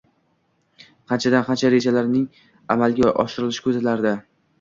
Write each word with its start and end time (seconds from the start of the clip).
qanchadan-qancha 1.11 1.69
rejalarning 1.73 2.23
amalga 2.77 3.13
oshirishni 3.25 3.65
ko’zlardi. 3.67 4.15